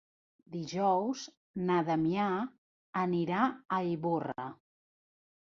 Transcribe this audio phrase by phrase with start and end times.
[0.53, 1.25] Dijous
[1.67, 2.25] na Damià
[3.03, 4.49] anirà a Ivorra.